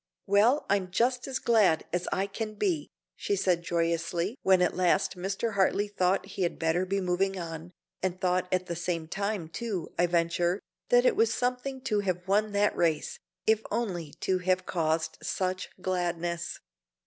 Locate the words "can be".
2.25-2.89